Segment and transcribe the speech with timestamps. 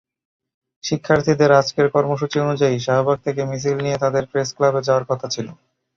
[0.83, 5.47] শিক্ষার্থীদের আজকের কর্মসূচি অনুযায়ী শাহবাগ থেকে মিছিল নিয়ে তাঁদের প্রেসক্লাবে যাওয়ার কথা ছিল।